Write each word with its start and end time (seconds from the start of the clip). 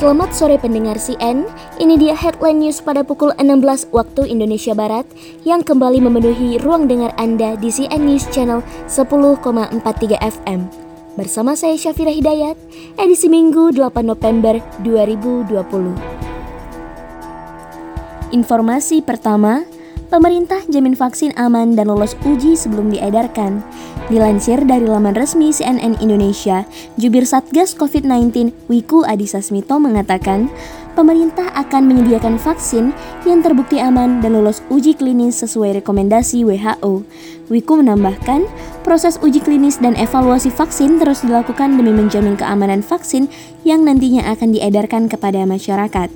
Selamat 0.00 0.32
sore 0.32 0.56
pendengar 0.56 0.96
CN, 0.96 1.44
ini 1.76 2.00
dia 2.00 2.16
headline 2.16 2.64
news 2.64 2.80
pada 2.80 3.04
pukul 3.04 3.36
16 3.36 3.92
waktu 3.92 4.32
Indonesia 4.32 4.72
Barat 4.72 5.04
yang 5.44 5.60
kembali 5.60 6.00
memenuhi 6.00 6.56
ruang 6.56 6.88
dengar 6.88 7.12
Anda 7.20 7.52
di 7.60 7.68
CN 7.68 8.08
News 8.08 8.24
Channel 8.32 8.64
10,43 8.88 10.16
FM. 10.16 10.60
Bersama 11.20 11.52
saya 11.52 11.76
Syafira 11.76 12.16
Hidayat, 12.16 12.56
edisi 12.96 13.28
Minggu 13.28 13.76
8 13.76 14.00
November 14.00 14.64
2020. 14.80 15.52
Informasi 18.32 19.04
pertama, 19.04 19.68
pemerintah 20.10 20.58
jamin 20.66 20.98
vaksin 20.98 21.30
aman 21.38 21.78
dan 21.78 21.86
lolos 21.86 22.18
uji 22.26 22.58
sebelum 22.58 22.90
diedarkan. 22.90 23.62
Dilansir 24.10 24.58
dari 24.66 24.84
laman 24.84 25.14
resmi 25.14 25.54
CNN 25.54 26.02
Indonesia, 26.02 26.66
jubir 26.98 27.22
Satgas 27.22 27.78
COVID-19 27.78 28.50
Wiku 28.66 29.06
Adhisa 29.06 29.38
Smito 29.38 29.78
mengatakan, 29.78 30.50
pemerintah 30.98 31.46
akan 31.54 31.86
menyediakan 31.86 32.42
vaksin 32.42 32.90
yang 33.22 33.38
terbukti 33.38 33.78
aman 33.78 34.18
dan 34.18 34.34
lolos 34.34 34.66
uji 34.66 34.98
klinis 34.98 35.46
sesuai 35.46 35.78
rekomendasi 35.78 36.42
WHO. 36.42 37.06
Wiku 37.46 37.78
menambahkan, 37.78 38.50
proses 38.82 39.14
uji 39.22 39.38
klinis 39.38 39.78
dan 39.78 39.94
evaluasi 39.94 40.50
vaksin 40.50 40.98
terus 40.98 41.22
dilakukan 41.22 41.78
demi 41.78 41.94
menjamin 41.94 42.34
keamanan 42.34 42.82
vaksin 42.82 43.30
yang 43.62 43.86
nantinya 43.86 44.26
akan 44.34 44.58
diedarkan 44.58 45.06
kepada 45.06 45.46
masyarakat. 45.46 46.10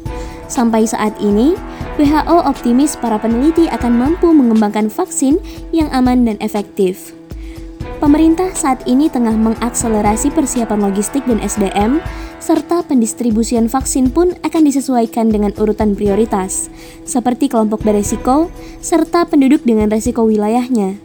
Sampai 0.51 0.85
saat 0.85 1.15
ini, 1.23 1.57
WHO 1.95 2.43
optimis 2.51 2.99
para 2.99 3.23
peneliti 3.23 3.71
akan 3.71 3.95
mampu 3.95 4.35
mengembangkan 4.35 4.91
vaksin 4.91 5.39
yang 5.71 5.87
aman 5.95 6.27
dan 6.27 6.35
efektif. 6.43 7.15
Pemerintah 8.03 8.51
saat 8.51 8.83
ini 8.91 9.07
tengah 9.07 9.39
mengakselerasi 9.39 10.35
persiapan 10.35 10.91
logistik 10.91 11.23
dan 11.23 11.39
SDM, 11.39 12.03
serta 12.43 12.83
pendistribusian 12.83 13.71
vaksin 13.71 14.11
pun 14.11 14.35
akan 14.43 14.63
disesuaikan 14.67 15.31
dengan 15.31 15.55
urutan 15.55 15.95
prioritas, 15.95 16.67
seperti 17.07 17.47
kelompok 17.47 17.87
beresiko 17.87 18.51
serta 18.83 19.31
penduduk 19.31 19.63
dengan 19.63 19.87
resiko 19.87 20.27
wilayahnya. 20.27 20.99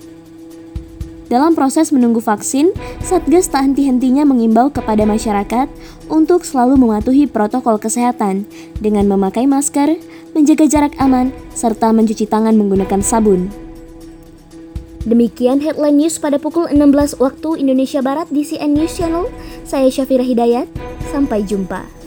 Dalam 1.30 1.54
proses 1.54 1.94
menunggu 1.94 2.18
vaksin, 2.18 2.74
Satgas 3.06 3.54
tak 3.54 3.62
henti-hentinya 3.62 4.26
mengimbau 4.26 4.74
kepada 4.74 5.06
masyarakat 5.06 5.70
untuk 6.10 6.42
selalu 6.42 6.82
mematuhi 6.82 7.30
protokol 7.30 7.78
kesehatan 7.78 8.50
dengan 8.82 9.06
memakai 9.06 9.46
masker, 9.46 10.02
menjaga 10.32 10.66
jarak 10.70 10.94
aman, 11.02 11.34
serta 11.52 11.92
mencuci 11.92 12.26
tangan 12.30 12.56
menggunakan 12.56 13.02
sabun. 13.04 13.50
Demikian 15.08 15.64
headline 15.64 15.96
news 15.96 16.20
pada 16.20 16.38
pukul 16.38 16.68
16 16.70 17.24
waktu 17.24 17.50
Indonesia 17.64 18.04
Barat 18.04 18.28
di 18.30 18.44
CN 18.44 18.76
News 18.76 18.94
Channel. 19.00 19.32
Saya 19.64 19.88
Syafira 19.88 20.28
Hidayat. 20.28 20.68
Sampai 21.10 21.42
jumpa. 21.48 21.99